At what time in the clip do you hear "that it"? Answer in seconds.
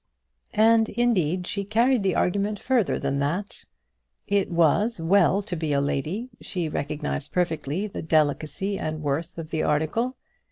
3.19-4.49